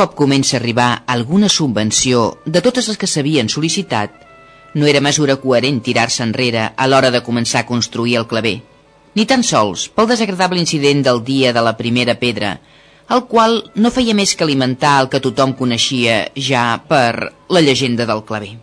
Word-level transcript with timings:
cop 0.00 0.14
comença 0.16 0.56
a 0.56 0.58
arribar 0.60 1.02
alguna 1.06 1.50
subvenció 1.52 2.38
de 2.46 2.62
totes 2.64 2.86
les 2.88 2.96
que 2.96 3.08
s'havien 3.10 3.50
sol·licitat, 3.52 4.14
no 4.72 4.86
era 4.88 5.02
mesura 5.04 5.36
coherent 5.42 5.82
tirar-se 5.84 6.22
enrere 6.24 6.70
a 6.72 6.86
l'hora 6.88 7.10
de 7.12 7.20
començar 7.26 7.60
a 7.60 7.68
construir 7.68 8.16
el 8.16 8.24
claver, 8.30 8.62
ni 9.12 9.26
tan 9.28 9.44
sols 9.44 9.90
pel 9.92 10.08
desagradable 10.08 10.62
incident 10.62 11.04
del 11.04 11.20
dia 11.26 11.52
de 11.52 11.60
la 11.66 11.76
primera 11.76 12.14
pedra, 12.16 12.54
el 13.12 13.26
qual 13.28 13.58
no 13.74 13.92
feia 13.92 14.16
més 14.16 14.32
que 14.32 14.46
alimentar 14.46 14.94
el 15.02 15.10
que 15.12 15.20
tothom 15.20 15.52
coneixia 15.58 16.30
ja 16.32 16.64
per 16.88 17.34
la 17.52 17.60
llegenda 17.60 18.08
del 18.08 18.24
claver. 18.24 18.54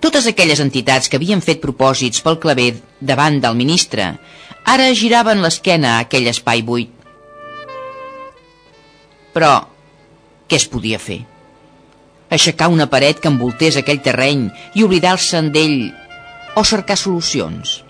Totes 0.00 0.24
aquelles 0.32 0.60
entitats 0.60 1.12
que 1.12 1.20
havien 1.20 1.44
fet 1.44 1.60
propòsits 1.60 2.24
pel 2.24 2.40
claver 2.40 2.78
davant 3.00 3.42
del 3.44 3.60
ministre 3.60 4.14
ara 4.64 4.88
giraven 4.96 5.42
l'esquena 5.44 5.96
a 5.96 6.02
aquell 6.04 6.28
espai 6.30 6.62
buit. 6.64 6.90
Però, 9.34 9.54
què 10.48 10.56
es 10.56 10.66
podia 10.70 11.00
fer? 11.02 11.20
Aixecar 12.34 12.70
una 12.72 12.88
paret 12.90 13.20
que 13.20 13.30
envoltés 13.30 13.76
aquell 13.76 14.00
terreny 14.02 14.46
i 14.74 14.84
oblidar-se'n 14.86 15.50
d'ell 15.54 15.90
o 16.56 16.64
cercar 16.64 16.96
solucions? 16.98 17.82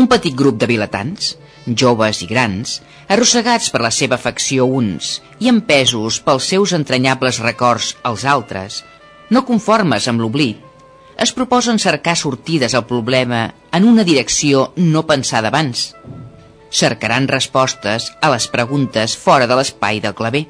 Un 0.00 0.06
petit 0.08 0.34
grup 0.34 0.56
de 0.56 0.66
vilatans, 0.70 1.34
joves 1.66 2.22
i 2.24 2.30
grans, 2.30 2.78
arrossegats 3.10 3.68
per 3.74 3.82
la 3.84 3.90
seva 3.92 4.16
facció 4.16 4.64
uns 4.64 5.18
i 5.44 5.50
empesos 5.52 6.22
pels 6.24 6.48
seus 6.54 6.72
entranyables 6.72 7.42
records 7.44 7.92
als 8.02 8.24
altres, 8.24 8.80
no 9.30 9.44
conformes 9.46 10.08
amb 10.08 10.24
l'oblit, 10.24 10.69
es 11.20 11.32
proposen 11.36 11.78
cercar 11.78 12.16
sortides 12.16 12.74
al 12.74 12.86
problema 12.86 13.52
en 13.72 13.84
una 13.84 14.04
direcció 14.04 14.72
no 14.76 15.06
pensada 15.06 15.48
abans. 15.48 15.94
Cercaran 16.72 17.28
respostes 17.28 18.08
a 18.22 18.30
les 18.32 18.46
preguntes 18.48 19.18
fora 19.20 19.46
de 19.46 19.58
l'espai 19.58 20.00
del 20.00 20.16
claver. 20.16 20.46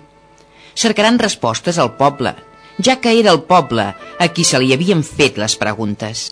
Cercaran 0.79 1.19
respostes 1.19 1.81
al 1.83 1.97
poble, 1.99 2.37
ja 2.79 3.01
que 3.03 3.17
era 3.19 3.35
el 3.35 3.43
poble 3.51 3.89
a 3.91 4.29
qui 4.31 4.47
se 4.47 4.63
li 4.63 4.71
havien 4.73 5.03
fet 5.03 5.43
les 5.43 5.59
preguntes. 5.59 6.31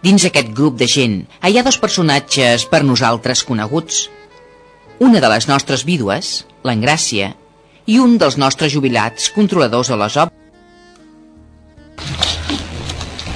Dins 0.00 0.24
aquest 0.24 0.54
grup 0.54 0.78
de 0.78 0.86
gent 0.86 1.18
hi 1.42 1.58
ha 1.58 1.66
dos 1.66 1.82
personatges 1.82 2.70
per 2.70 2.84
nosaltres 2.86 3.42
coneguts. 3.42 4.06
Una 5.02 5.18
de 5.18 5.28
les 5.34 5.50
nostres 5.50 5.82
vídues, 5.88 6.44
l'Engràcia, 6.62 7.34
i 7.86 7.98
un 7.98 8.18
dels 8.20 8.36
nostres 8.40 8.72
jubilats 8.72 9.30
controladors 9.34 9.90
a 9.90 9.98
les 10.00 10.16
obres. 10.20 10.36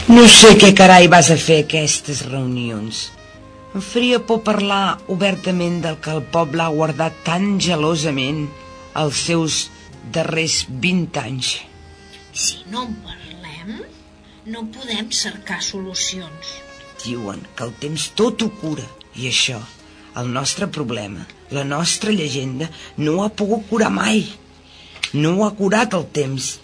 No 0.08 0.26
sé 0.28 0.52
què 0.60 0.74
carai 0.76 1.08
vas 1.08 1.30
a 1.32 1.36
fer 1.40 1.62
aquestes 1.64 2.26
reunions. 2.28 3.06
Em 3.74 3.82
faria 3.82 4.20
por 4.22 4.42
parlar 4.46 4.98
obertament 5.10 5.80
del 5.82 5.96
que 6.04 6.12
el 6.12 6.20
poble 6.34 6.62
ha 6.62 6.74
guardat 6.74 7.16
tan 7.26 7.56
gelosament 7.58 8.44
els 9.00 9.22
seus 9.26 9.56
darrers 10.14 10.60
20 10.84 11.22
anys. 11.22 11.54
Si 12.34 12.60
no 12.70 12.84
en 12.84 12.94
parlem, 13.06 13.80
no 14.46 14.66
podem 14.76 15.10
cercar 15.10 15.58
solucions. 15.64 16.52
Diuen 17.02 17.42
que 17.56 17.66
el 17.66 17.74
temps 17.80 18.06
tot 18.18 18.44
ho 18.44 18.50
cura, 18.60 18.86
i 19.18 19.26
això, 19.32 19.58
el 20.20 20.30
nostre 20.36 20.68
problema, 20.68 21.26
la 21.50 21.64
nostra 21.64 22.14
llegenda, 22.14 22.70
no 22.96 23.18
ho 23.18 23.24
ha 23.24 23.32
pogut 23.34 23.66
curar 23.70 23.90
mai. 23.90 24.24
No 25.14 25.34
ho 25.34 25.44
ha 25.46 25.52
curat 25.54 25.94
el 25.94 26.06
temps. 26.16 26.54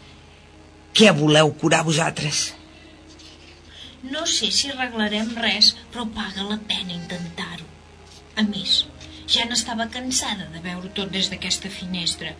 Què 0.98 1.12
voleu 1.14 1.52
curar 1.60 1.84
vosaltres? 1.86 2.48
No 4.10 4.24
sé 4.26 4.48
si 4.50 4.70
arreglarem 4.72 5.28
res, 5.38 5.74
però 5.92 6.06
paga 6.16 6.46
la 6.48 6.56
pena 6.70 6.96
intentar-ho. 6.96 7.66
A 8.40 8.42
més, 8.48 8.80
ja 9.30 9.44
n'estava 9.46 9.86
cansada 9.94 10.48
de 10.50 10.62
veure 10.64 10.90
tot 10.96 11.12
des 11.14 11.28
d'aquesta 11.30 11.70
finestra. 11.70 12.32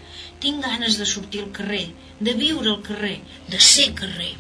Tinc 0.43 0.65
ganes 0.65 0.97
de 0.99 1.06
sortir 1.06 1.44
al 1.44 1.53
carrer, 1.59 1.84
de 2.19 2.34
viure 2.41 2.72
al 2.72 2.81
carrer, 2.87 3.19
de 3.53 3.60
ser 3.66 3.91
carrer. 4.00 4.32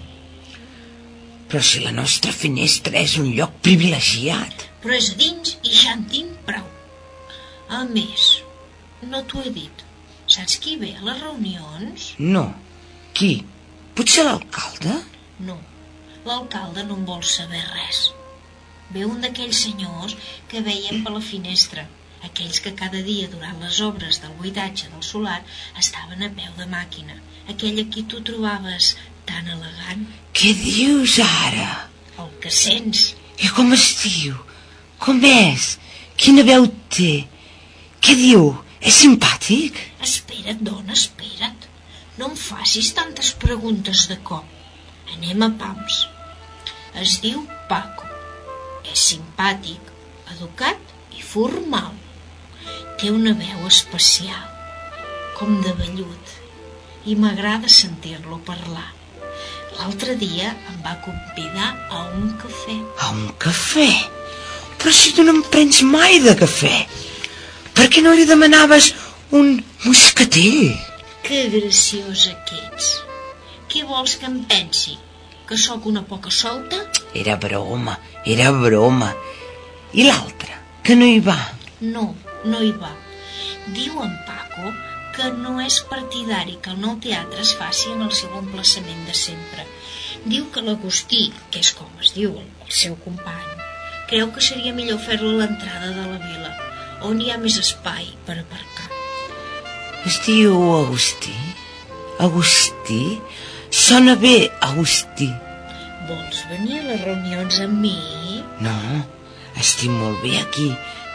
Però 1.50 1.62
si 1.66 1.84
la 1.84 1.92
nostra 1.94 2.32
finestra 2.34 2.98
és 2.98 3.14
un 3.22 3.30
lloc 3.36 3.54
privilegiat. 3.66 4.66
Però 4.82 4.96
és 4.96 5.12
dins 5.20 5.54
i 5.62 5.76
ja 5.84 5.94
en 5.94 6.02
tinc 6.10 6.34
prou. 6.48 6.66
A 7.78 7.84
més, 7.94 8.26
no 9.06 9.22
t'ho 9.30 9.44
he 9.44 9.54
dit. 9.54 9.86
Saps 10.30 10.60
qui 10.62 10.76
ve 10.78 10.92
a 10.94 11.02
les 11.02 11.22
reunions? 11.24 12.04
No. 12.18 12.44
Qui? 13.18 13.30
Potser 13.98 14.22
l'alcalde? 14.28 15.00
No, 15.46 15.56
l'alcalde 16.28 16.84
no 16.86 16.98
en 17.00 17.08
vol 17.08 17.24
saber 17.26 17.62
res. 17.72 18.04
Ve 18.94 19.02
un 19.08 19.18
d'aquells 19.24 19.64
senyors 19.64 20.14
que 20.52 20.62
veiem 20.68 21.02
per 21.02 21.16
la 21.16 21.24
finestra, 21.30 21.82
aquells 22.28 22.62
que 22.62 22.74
cada 22.78 23.02
dia 23.08 23.26
durant 23.34 23.58
les 23.64 23.80
obres 23.88 24.20
del 24.22 24.36
buidatge 24.38 24.92
del 24.92 25.02
solar 25.08 25.40
estaven 25.82 26.22
a 26.22 26.30
peu 26.38 26.54
de 26.62 26.70
màquina, 26.76 27.18
aquell 27.50 27.82
a 27.82 27.88
qui 27.90 28.06
tu 28.06 28.22
trobaves 28.30 28.94
tan 29.26 29.50
elegant. 29.58 30.06
Què 30.38 30.54
dius 30.62 31.18
ara? 31.26 31.68
El 32.22 32.30
que 32.44 32.54
sents. 32.62 33.08
I 33.42 33.50
com 33.58 33.74
es 33.74 33.90
diu? 34.06 34.38
Com 35.02 35.22
és? 35.26 35.72
Quina 36.20 36.46
veu 36.46 36.70
té? 36.94 37.14
Què 38.04 38.14
diu? 38.22 38.52
És 38.80 38.96
simpàtic? 39.02 39.76
Espera't, 40.00 40.62
dona, 40.64 40.94
espera't. 40.96 41.66
No 42.16 42.30
em 42.30 42.36
facis 42.36 42.92
tantes 42.96 43.32
preguntes 43.42 44.06
de 44.08 44.16
cop. 44.24 44.46
Anem 45.14 45.44
a 45.44 45.50
pams. 45.60 46.06
Es 47.02 47.18
diu 47.24 47.42
Paco. 47.68 48.08
És 48.90 49.02
simpàtic, 49.12 49.90
educat 50.32 50.94
i 51.16 51.20
formal. 51.22 51.92
Té 53.00 53.12
una 53.12 53.34
veu 53.36 53.66
especial, 53.68 54.48
com 55.36 55.60
de 55.64 55.74
vellut, 55.76 56.32
i 57.08 57.16
m'agrada 57.20 57.68
sentir-lo 57.72 58.40
parlar. 58.48 58.88
L'altre 59.76 60.16
dia 60.20 60.50
em 60.72 60.80
va 60.84 60.96
convidar 61.04 61.70
a 61.88 62.02
un 62.16 62.32
cafè. 62.40 62.80
A 63.04 63.12
un 63.12 63.30
cafè? 63.44 63.88
Però 64.80 64.92
si 64.96 65.12
tu 65.16 65.24
no 65.24 65.36
em 65.36 65.44
prens 65.52 65.80
mai 65.84 66.20
de 66.24 66.34
cafè, 66.40 66.74
per 67.80 67.86
què 67.88 68.02
no 68.04 68.10
li 68.12 68.26
demanaves 68.28 68.90
un 69.36 69.54
moscatell? 69.86 70.74
Que 71.24 71.46
graciosa 71.54 72.34
que 72.44 72.58
ets. 72.66 72.88
Què 73.72 73.86
vols 73.88 74.18
que 74.20 74.28
em 74.28 74.34
pensi? 74.50 74.98
Que 75.48 75.56
sóc 75.62 75.86
una 75.88 76.02
poca 76.10 76.28
solta? 76.38 76.82
Era 77.16 77.38
broma, 77.40 77.96
era 78.34 78.50
broma. 78.52 79.08
I 79.96 80.04
l'altre, 80.10 80.60
que 80.84 80.98
no 81.00 81.08
hi 81.08 81.24
va? 81.24 81.38
No, 81.80 82.04
no 82.44 82.60
hi 82.60 82.74
va. 82.84 82.92
Diu 83.72 83.96
en 84.04 84.12
Paco 84.28 84.76
que 85.16 85.32
no 85.40 85.56
és 85.64 85.80
partidari 85.88 86.60
que 86.60 86.74
el 86.76 86.84
nou 86.84 87.00
teatre 87.00 87.40
es 87.48 87.56
faci 87.56 87.94
en 87.94 88.04
el 88.04 88.12
seu 88.22 88.36
emplaçament 88.44 89.06
de 89.08 89.16
sempre. 89.16 89.64
Diu 90.26 90.50
que 90.52 90.68
l'Agustí, 90.68 91.30
que 91.48 91.64
és 91.64 91.72
com 91.80 91.88
es 92.04 92.12
diu 92.12 92.36
el 92.44 92.80
seu 92.84 93.00
company, 93.08 93.56
creu 94.12 94.34
que 94.36 94.44
seria 94.44 94.76
millor 94.76 95.00
fer-lo 95.00 95.32
a 95.32 95.38
l'entrada 95.40 95.94
de 95.96 96.10
la 96.10 96.20
vila, 96.28 96.58
on 97.06 97.20
hi 97.20 97.30
ha 97.32 97.38
més 97.40 97.58
espai 97.60 98.08
per 98.26 98.38
aparcar. 98.40 98.88
Es 100.08 100.20
diu 100.24 100.56
Agustí? 100.78 101.34
Agustí? 102.20 103.20
Sona 103.70 104.16
bé, 104.16 104.50
Agustí. 104.64 105.28
Vols 106.08 106.40
venir 106.50 106.80
a 106.80 106.86
les 106.88 107.02
reunions 107.04 107.60
amb 107.64 107.84
mi? 107.84 107.96
No, 108.64 108.76
estic 109.60 109.92
molt 109.92 110.20
bé 110.24 110.38
aquí, 110.40 110.70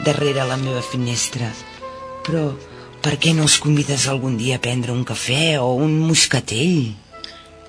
darrere 0.05 0.45
la 0.47 0.57
meva 0.61 0.83
finestra. 0.85 1.49
Però 2.25 2.45
per 3.05 3.17
què 3.21 3.35
no 3.37 3.45
els 3.45 3.57
convides 3.61 4.07
algun 4.09 4.37
dia 4.37 4.57
a 4.57 4.63
prendre 4.63 4.93
un 4.93 5.03
cafè 5.05 5.57
o 5.61 5.73
un 5.81 5.99
moscatell? 6.07 6.93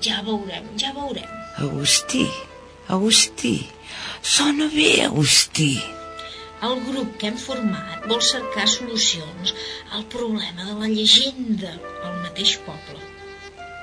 Ja 0.01 0.21
veurem, 0.25 0.71
ja 0.77 0.93
veurem. 0.95 1.29
Agustí, 1.57 2.25
Agustí, 2.87 3.57
sona 4.21 4.69
bé, 4.73 4.91
Agustí. 5.09 5.75
El 6.65 6.79
grup 6.87 7.17
que 7.21 7.29
hem 7.29 7.37
format 7.37 8.07
vol 8.09 8.21
cercar 8.25 8.65
solucions 8.71 9.53
al 9.93 10.07
problema 10.13 10.65
de 10.65 10.77
la 10.79 10.89
llegenda 10.89 11.75
al 12.03 12.15
mateix 12.23 12.55
poble. 12.65 12.97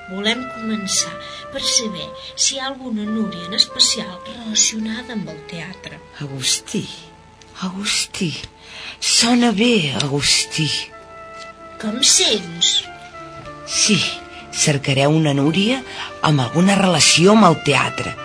Volem 0.09 0.43
començar 0.57 1.13
per 1.53 1.63
saber 1.63 2.09
si 2.35 2.55
hi 2.55 2.59
ha 2.59 2.67
alguna 2.71 3.07
núria 3.07 3.47
en 3.47 3.55
especial 3.57 4.19
relacionada 4.27 5.15
amb 5.15 5.31
el 5.33 5.39
teatre. 5.53 6.01
Agustí, 6.25 6.83
Agustí, 7.69 8.33
sona 8.99 9.53
bé, 9.55 9.95
Agustí. 10.03 10.67
Em 11.85 11.97
sents? 12.01 12.69
Sí, 13.69 13.97
cercareu 14.49 15.13
una 15.13 15.35
Núria 15.37 15.81
amb 16.25 16.41
alguna 16.41 16.77
relació 16.79 17.35
amb 17.35 17.45
el 17.49 17.57
teatre. 17.67 18.15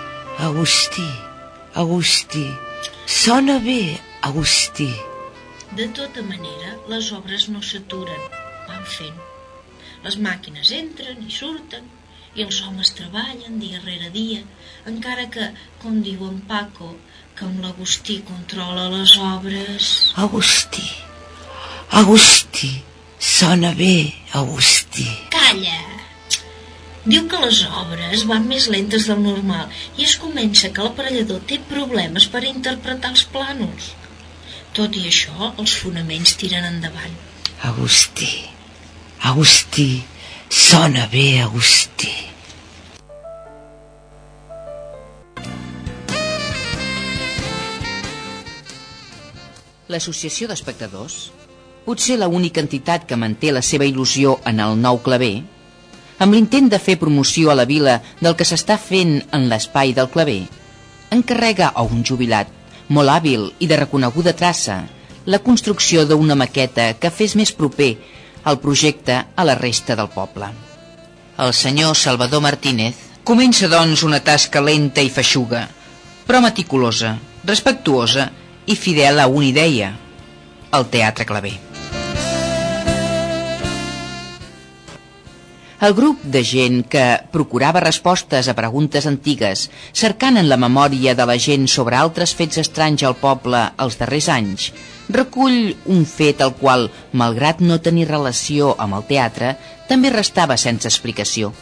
Agustí, 0.41 1.05
Agustí, 1.82 2.47
sona 3.05 3.58
bé, 3.61 3.99
Agustí. 4.22 4.90
De 5.72 5.87
tota 5.96 6.22
manera, 6.22 6.75
les 6.93 7.08
obres 7.17 7.49
no 7.49 7.62
s'aturen, 7.64 8.22
van 8.69 8.82
fent. 8.96 9.17
Les 10.05 10.17
màquines 10.26 10.72
entren 10.76 11.22
i 11.25 11.32
surten 11.32 11.87
i 12.37 12.44
els 12.44 12.58
homes 12.67 12.93
treballen 12.99 13.56
dia 13.62 13.81
rere 13.84 14.11
dia, 14.14 14.43
encara 14.93 15.25
que, 15.34 15.46
com 15.82 16.02
diu 16.05 16.26
en 16.28 16.40
Paco, 16.50 16.90
que 17.37 17.46
amb 17.49 17.64
l'Agustí 17.64 18.20
controla 18.28 18.90
les 18.93 19.17
obres... 19.28 19.88
Agustí, 20.26 20.84
Agustí, 22.02 22.70
sona 23.19 23.73
bé, 23.75 24.12
Agustí. 24.43 25.08
Calla! 25.32 25.81
Diu 27.06 27.25
que 27.32 27.40
les 27.40 27.62
obres 27.81 28.26
van 28.28 28.44
més 28.46 28.69
lentes 28.69 29.08
del 29.08 29.25
normal 29.25 29.73
i 29.96 30.05
es 30.05 30.19
comença 30.20 30.70
que 30.76 30.84
l'aparellador 30.84 31.40
té 31.49 31.56
problemes 31.73 32.28
per 32.34 32.44
interpretar 32.44 33.14
els 33.16 33.25
plànols. 33.32 33.94
Tot 34.70 34.94
i 34.94 35.08
això, 35.08 35.50
els 35.58 35.72
fonaments 35.82 36.37
tiren 36.38 36.62
endavant. 36.69 37.14
Agustí, 37.67 38.31
Agustí, 39.26 40.05
sona 40.49 41.08
bé, 41.11 41.40
Agustí. 41.43 42.12
L'Associació 49.90 50.46
d'Espectadors, 50.46 51.32
potser 51.82 52.20
la 52.20 52.31
única 52.31 52.62
entitat 52.62 53.08
que 53.11 53.19
manté 53.19 53.50
la 53.50 53.64
seva 53.66 53.88
il·lusió 53.90 54.37
en 54.46 54.62
el 54.62 54.78
nou 54.78 55.02
claver, 55.02 55.43
amb 56.23 56.37
l'intent 56.37 56.70
de 56.70 56.78
fer 56.78 56.94
promoció 57.02 57.50
a 57.50 57.58
la 57.58 57.66
vila 57.66 57.99
del 58.23 58.38
que 58.38 58.46
s'està 58.46 58.78
fent 58.78 59.19
en 59.34 59.50
l'espai 59.50 59.96
del 59.99 60.12
claver, 60.14 60.44
encarrega 61.11 61.73
a 61.75 61.82
un 61.82 62.06
jubilat, 62.06 62.59
molt 62.90 63.12
hàbil 63.12 63.46
i 63.62 63.69
de 63.70 63.78
reconeguda 63.78 64.34
traça, 64.37 64.82
la 65.26 65.38
construcció 65.44 66.04
d'una 66.08 66.37
maqueta 66.38 66.92
que 66.98 67.12
fes 67.14 67.37
més 67.38 67.52
proper 67.54 67.92
el 68.50 68.58
projecte 68.58 69.20
a 69.37 69.46
la 69.46 69.56
resta 69.58 69.96
del 69.96 70.10
poble. 70.10 70.50
El 71.40 71.54
senyor 71.54 71.96
Salvador 71.96 72.42
Martínez 72.44 72.98
comença, 73.25 73.69
doncs, 73.70 74.02
una 74.02 74.20
tasca 74.25 74.62
lenta 74.64 75.04
i 75.04 75.12
feixuga, 75.12 75.66
però 76.26 76.42
meticulosa, 76.44 77.14
respectuosa 77.46 78.31
i 78.66 78.76
fidel 78.76 79.20
a 79.20 79.31
una 79.31 79.48
idea, 79.48 79.94
el 80.76 80.88
teatre 80.90 81.26
claver. 81.26 81.69
El 85.80 85.94
grup 85.96 86.20
de 86.28 86.42
gent 86.44 86.82
que 86.92 87.02
procurava 87.32 87.80
respostes 87.80 88.50
a 88.50 88.54
preguntes 88.56 89.06
antigues, 89.08 89.62
cercant 89.96 90.36
en 90.36 90.50
la 90.50 90.58
memòria 90.60 91.14
de 91.16 91.24
la 91.24 91.38
gent 91.40 91.62
sobre 91.72 91.96
altres 91.96 92.34
fets 92.36 92.60
estranys 92.60 93.00
al 93.08 93.14
poble 93.16 93.62
els 93.80 93.96
darrers 93.96 94.28
anys, 94.28 94.66
recull 95.08 95.70
un 95.94 96.02
fet 96.04 96.42
al 96.44 96.52
qual, 96.58 96.90
malgrat 97.16 97.62
no 97.64 97.80
tenir 97.80 98.10
relació 98.10 98.74
amb 98.76 98.98
el 98.98 99.06
teatre, 99.08 99.54
també 99.88 100.10
restava 100.12 100.58
sense 100.60 100.84
explicació. 100.90 101.54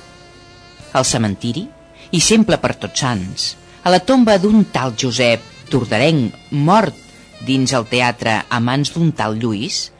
Al 0.98 1.06
cementiri, 1.06 1.68
i 2.10 2.18
sempre 2.18 2.58
per 2.58 2.74
tots 2.74 3.04
sants, 3.04 3.52
a 3.86 3.92
la 3.94 4.02
tomba 4.02 4.34
d'un 4.42 4.64
tal 4.74 4.96
Josep, 4.98 5.46
tordarenc, 5.70 6.34
mort 6.50 7.06
dins 7.46 7.70
el 7.70 7.86
teatre 7.86 8.40
a 8.50 8.58
mans 8.58 8.90
d'un 8.96 9.14
tal 9.14 9.38
Lluís, 9.38 9.92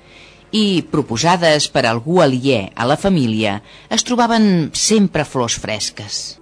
i, 0.53 0.83
proposades 0.91 1.69
per 1.73 1.85
algú 1.89 2.23
aliè 2.25 2.69
a 2.75 2.87
la 2.89 2.97
família, 2.97 3.59
es 3.93 4.05
trobaven 4.07 4.71
sempre 4.73 5.27
flors 5.29 5.59
fresques. 5.61 6.39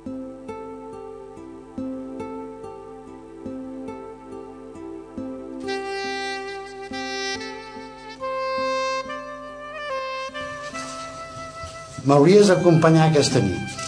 M'hauries 12.07 12.53
d'acompanyar 12.53 13.09
aquesta 13.09 13.43
nit. 13.43 13.83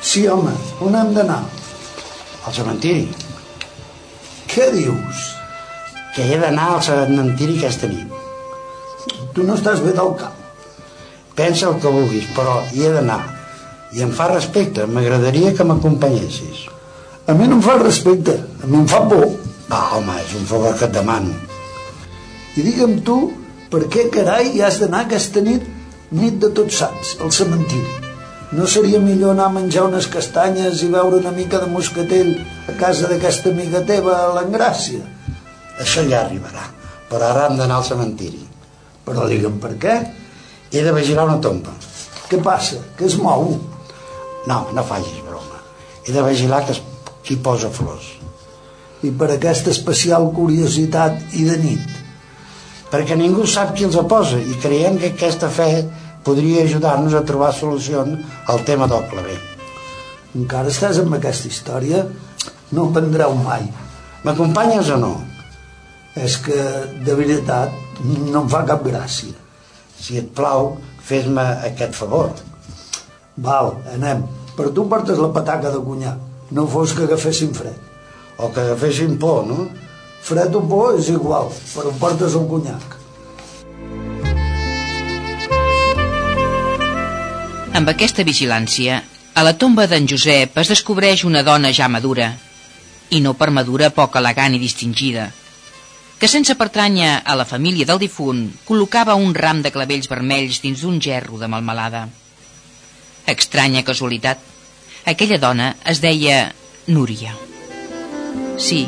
Sí, 0.00 0.24
home, 0.28 0.54
on 0.80 0.96
hem 0.96 1.12
d'anar? 1.12 1.42
Al 2.48 2.56
cementiri. 2.56 3.04
Què 4.48 4.70
dius? 4.72 5.30
Que 6.16 6.24
he 6.30 6.40
d'anar 6.40 6.70
al 6.76 6.84
cementiri 6.86 7.58
aquesta 7.58 7.90
nit 7.92 8.13
tu 9.34 9.42
no 9.42 9.56
estàs 9.58 9.82
bé 9.84 9.92
del 9.96 10.14
cap. 10.20 10.34
Pensa 11.34 11.68
el 11.70 11.80
que 11.82 11.90
vulguis, 11.90 12.28
però 12.36 12.60
hi 12.72 12.84
he 12.86 12.92
d'anar. 12.94 13.22
I 13.94 14.04
em 14.06 14.12
fa 14.14 14.28
respecte, 14.30 14.86
m'agradaria 14.86 15.52
que 15.54 15.66
m'acompanyessis. 15.66 16.68
A 17.26 17.34
mi 17.34 17.48
no 17.50 17.58
em 17.58 17.64
fa 17.64 17.74
respecte, 17.80 18.36
a 18.62 18.70
mi 18.70 18.78
em 18.82 18.86
fa 18.90 19.02
por. 19.10 19.26
Va, 19.70 19.80
home, 19.98 20.14
és 20.22 20.34
un 20.38 20.46
favor 20.46 20.76
que 20.78 20.86
et 20.86 20.94
demano. 20.94 21.34
I 22.54 22.62
digue'm 22.62 23.00
tu, 23.06 23.18
per 23.72 23.86
què 23.90 24.06
carai 24.14 24.52
hi 24.54 24.62
has 24.62 24.78
d'anar 24.82 25.04
aquesta 25.08 25.42
nit, 25.42 25.66
nit 26.14 26.38
de 26.38 26.52
tots 26.54 26.78
sants, 26.84 27.16
al 27.24 27.34
cementiri? 27.34 28.00
No 28.54 28.68
seria 28.70 29.00
millor 29.02 29.34
anar 29.34 29.48
a 29.50 29.54
menjar 29.56 29.88
unes 29.88 30.06
castanyes 30.06 30.84
i 30.86 30.92
veure 30.92 31.18
una 31.18 31.34
mica 31.34 31.58
de 31.58 31.66
moscatell 31.72 32.36
a 32.70 32.76
casa 32.78 33.10
d'aquesta 33.10 33.50
amiga 33.50 33.82
teva 33.88 34.20
a 34.20 34.32
l'Engràcia? 34.36 35.02
Això 35.82 36.04
ja 36.06 36.22
arribarà, 36.22 36.68
però 37.10 37.32
ara 37.32 37.48
hem 37.48 37.58
d'anar 37.58 37.80
al 37.80 37.88
cementiri. 37.88 38.53
Però 39.04 39.28
digue'm 39.28 39.60
per 39.62 39.74
què? 39.80 39.94
He 40.72 40.82
de 40.82 40.92
vigilar 40.96 41.28
una 41.28 41.40
tomba. 41.44 41.74
Què 42.30 42.40
passa? 42.42 42.80
Que 42.98 43.06
es 43.06 43.18
mou? 43.20 43.52
No, 44.48 44.58
no 44.74 44.84
facis 44.88 45.20
broma. 45.26 45.60
He 46.04 46.12
de 46.12 46.24
vigilar 46.24 46.64
que 46.66 46.76
qui 47.24 47.36
posa 47.40 47.70
flors. 47.72 48.10
I 49.04 49.10
per 49.16 49.30
aquesta 49.34 49.72
especial 49.72 50.30
curiositat 50.36 51.36
i 51.36 51.44
de 51.48 51.56
nit? 51.60 52.00
Perquè 52.92 53.16
ningú 53.18 53.46
sap 53.50 53.74
qui 53.76 53.86
els 53.88 53.96
posa 54.08 54.38
i 54.40 54.56
creiem 54.62 54.98
que 55.00 55.12
aquesta 55.12 55.50
fe 55.52 55.68
podria 56.24 56.64
ajudar-nos 56.64 57.16
a 57.16 57.24
trobar 57.28 57.52
solucions 57.52 58.20
al 58.48 58.64
tema 58.64 58.88
del 58.88 59.04
claver. 59.10 59.38
Encara 60.34 60.72
estàs 60.72 61.00
amb 61.02 61.16
aquesta 61.16 61.50
història? 61.50 62.04
No 62.72 62.90
prendreu 62.94 63.34
mai. 63.38 63.66
M'acompanyes 64.24 64.88
o 64.94 65.00
no? 65.00 65.14
És 66.16 66.38
que, 66.40 66.56
de 67.04 67.16
veritat, 67.18 67.74
no 68.02 68.42
em 68.42 68.48
fa 68.50 68.64
cap 68.66 68.82
gràcia. 68.86 69.34
Si 70.00 70.18
et 70.20 70.30
plau, 70.36 70.74
fes-me 71.04 71.44
aquest 71.68 71.94
favor. 71.94 72.32
Val, 73.36 73.74
anem. 73.94 74.24
Però 74.54 74.70
tu 74.74 74.86
portes 74.90 75.18
la 75.18 75.32
pataca 75.34 75.70
de 75.74 75.80
cunyà. 75.82 76.14
No 76.54 76.66
fos 76.70 76.92
que 76.94 77.06
agafessin 77.06 77.54
fred. 77.54 77.78
O 78.38 78.50
que 78.52 78.60
agafessin 78.60 79.18
por, 79.18 79.46
no? 79.46 79.68
Fred 80.24 80.54
o 80.56 80.62
por 80.64 80.98
és 80.98 81.10
igual, 81.12 81.50
però 81.74 81.92
portes 82.00 82.34
un 82.38 82.46
conyac. 82.48 82.94
Amb 87.74 87.90
aquesta 87.90 88.24
vigilància, 88.24 89.02
a 89.34 89.42
la 89.42 89.52
tomba 89.58 89.84
d'en 89.90 90.06
Josep 90.08 90.56
es 90.62 90.70
descobreix 90.70 91.24
una 91.28 91.42
dona 91.42 91.72
ja 91.74 91.88
madura, 91.90 92.30
i 93.10 93.20
no 93.20 93.34
per 93.34 93.50
madura 93.50 93.90
poc 93.90 94.16
elegant 94.16 94.54
i 94.54 94.62
distingida, 94.62 95.26
que 96.18 96.28
sense 96.30 96.54
pertranya 96.54 97.18
a 97.18 97.34
la 97.36 97.44
família 97.44 97.86
del 97.88 98.00
difunt 98.00 98.46
col·locava 98.68 99.16
un 99.18 99.34
ram 99.34 99.62
de 99.64 99.72
clavells 99.74 100.08
vermells 100.10 100.60
dins 100.62 100.84
d'un 100.84 101.00
gerro 101.02 101.40
de 101.40 101.48
malmelada. 101.50 102.06
Estranya 103.26 103.82
casualitat. 103.84 104.38
Aquella 105.04 105.38
dona 105.38 105.74
es 105.84 106.00
deia 106.00 106.54
Núria. 106.86 107.34
Sí, 108.60 108.84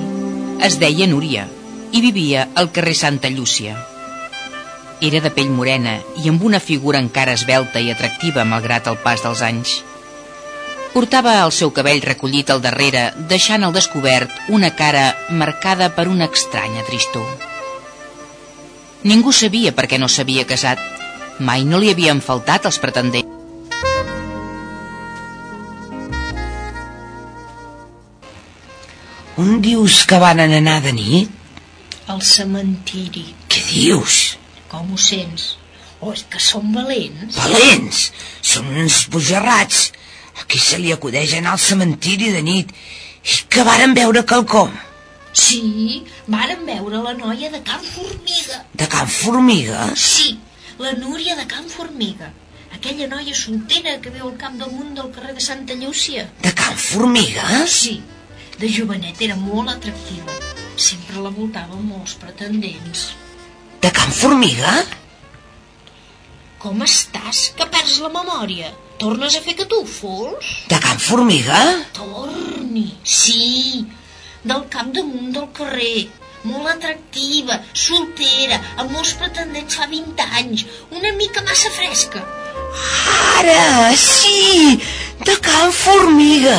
es 0.62 0.78
deia 0.78 1.08
Núria 1.10 1.48
i 1.92 2.00
vivia 2.04 2.48
al 2.54 2.70
carrer 2.72 2.94
Santa 2.94 3.28
Llúcia. 3.32 3.76
Era 5.00 5.20
de 5.20 5.30
pell 5.32 5.50
morena 5.52 5.98
i 6.22 6.30
amb 6.30 6.42
una 6.44 6.60
figura 6.60 7.00
encara 7.02 7.34
esbelta 7.36 7.82
i 7.84 7.90
atractiva 7.92 8.46
malgrat 8.48 8.88
el 8.88 8.96
pas 9.04 9.24
dels 9.24 9.42
anys. 9.44 9.80
Portava 10.96 11.34
el 11.44 11.50
seu 11.52 11.68
cabell 11.76 11.98
recollit 12.00 12.48
al 12.48 12.62
darrere, 12.64 13.00
deixant 13.28 13.66
al 13.66 13.74
descobert 13.76 14.30
una 14.58 14.70
cara 14.78 15.02
marcada 15.28 15.90
per 15.92 16.06
una 16.08 16.24
estranya 16.24 16.84
tristor. 16.86 17.26
Ningú 19.04 19.34
sabia 19.36 19.74
per 19.76 19.84
què 19.90 19.98
no 20.00 20.08
s'havia 20.08 20.46
casat. 20.48 20.80
Mai 21.48 21.66
no 21.68 21.76
li 21.82 21.90
havien 21.92 22.22
faltat 22.24 22.64
els 22.70 22.78
pretendents. 22.80 23.28
On 29.44 29.60
dius 29.68 29.98
que 30.08 30.22
van 30.24 30.40
anar 30.46 30.78
de 30.86 30.94
nit? 30.96 31.28
Al 32.08 32.24
cementiri. 32.24 33.26
Què 33.52 33.66
dius? 33.68 34.38
Com 34.72 34.96
ho 34.96 35.04
sents? 35.10 35.58
Oh, 36.00 36.16
és 36.16 36.24
que 36.24 36.40
són 36.40 36.72
valents. 36.72 37.36
Valents? 37.36 38.02
Són 38.40 38.72
uns 38.80 39.02
bojarrats. 39.12 39.90
A 40.40 40.44
qui 40.44 40.58
se 40.60 40.78
li 40.78 40.92
acudeix 40.92 41.34
anar 41.36 41.54
al 41.56 41.62
cementiri 41.62 42.32
de 42.34 42.42
nit? 42.44 42.72
I 43.26 43.38
que 43.50 43.64
varen 43.66 43.94
veure 43.96 44.24
quelcom. 44.28 44.72
Sí, 45.36 46.02
varen 46.32 46.64
veure 46.64 47.02
la 47.04 47.12
noia 47.16 47.50
de 47.52 47.60
Can 47.64 47.82
Formiga. 47.84 48.62
De 48.72 48.86
Can 48.88 49.08
Formiga? 49.08 49.90
Sí, 49.96 50.38
la 50.78 50.92
Núria 50.96 51.36
de 51.36 51.46
Can 51.50 51.68
Formiga. 51.68 52.30
Aquella 52.76 53.08
noia 53.08 53.34
soltera 53.34 53.98
que 54.00 54.12
viu 54.14 54.28
al 54.28 54.36
camp 54.40 54.56
del 54.60 54.72
munt 54.72 54.94
del 54.96 55.10
carrer 55.12 55.34
de 55.36 55.44
Santa 55.44 55.76
Llúcia. 55.80 56.28
De 56.44 56.52
Can 56.56 56.76
Formiga? 56.76 57.66
Sí, 57.66 57.98
de 58.60 58.72
jovenet 58.72 59.20
era 59.28 59.36
molt 59.36 59.72
atractiva. 59.74 60.36
Sempre 60.76 61.20
la 61.24 61.32
voltaven 61.32 61.84
molts 61.88 62.16
pretendents. 62.20 63.10
De 63.84 63.92
Can 63.92 64.12
Formiga? 64.12 64.72
Com 66.64 66.80
estàs, 66.84 67.50
que 67.56 67.68
perds 67.72 68.00
la 68.04 68.12
memòria? 68.16 68.72
Tornes 68.98 69.34
a 69.36 69.42
fer 69.44 69.54
catúfols? 69.58 70.52
De 70.70 70.78
Can 70.80 70.98
Formiga? 70.98 71.58
Torni, 71.96 72.86
sí, 73.04 73.84
del 74.42 74.62
camp 74.72 74.94
damunt 74.96 75.34
del 75.34 75.50
carrer. 75.56 76.06
Molt 76.46 76.70
atractiva, 76.70 77.58
soltera, 77.74 78.60
amb 78.78 78.94
molts 78.94 79.16
pretendents 79.18 79.76
fa 79.76 79.88
20 79.90 80.26
anys, 80.40 80.64
una 80.94 81.12
mica 81.18 81.42
massa 81.44 81.72
fresca. 81.74 82.22
Ara, 83.40 83.92
sí, 83.98 84.78
de 85.26 85.36
Can 85.44 85.74
Formiga. 85.74 86.56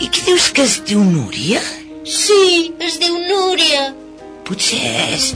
I 0.00 0.10
què 0.10 0.24
dius 0.26 0.50
que 0.56 0.64
es 0.66 0.78
diu 0.88 1.04
Núria? 1.04 1.62
Sí, 2.08 2.72
es 2.88 2.98
diu 3.02 3.18
Núria. 3.28 3.90
Potser 4.48 4.82
és 5.14 5.32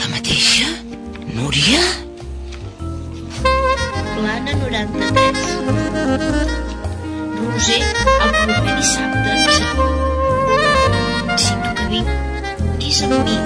la 0.00 0.10
mateixa? 0.14 0.70
Núria? 1.34 1.82
Plana 4.18 4.52
93. 4.64 5.27
Roser 7.38 7.82
el 8.24 8.30
proper 8.38 8.74
dissabte 8.78 9.30
a 9.32 9.50
Salou. 9.58 9.92
Si 11.36 11.54
tu 11.64 11.70
que 11.80 11.86
vinc, 11.92 12.08
és 12.88 12.98
amb 13.08 13.20
mi. 13.28 13.36